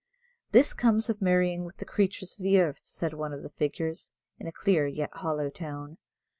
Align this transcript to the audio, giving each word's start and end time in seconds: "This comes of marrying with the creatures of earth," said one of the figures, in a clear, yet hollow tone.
"This 0.51 0.73
comes 0.73 1.11
of 1.11 1.21
marrying 1.21 1.63
with 1.63 1.77
the 1.77 1.85
creatures 1.85 2.35
of 2.39 2.43
earth," 2.43 2.79
said 2.79 3.13
one 3.13 3.33
of 3.33 3.43
the 3.43 3.51
figures, 3.51 4.09
in 4.39 4.47
a 4.47 4.51
clear, 4.51 4.87
yet 4.87 5.11
hollow 5.13 5.51
tone. 5.51 5.99